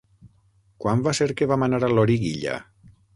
[0.85, 2.57] Quan va ser que vam anar a Loriguilla?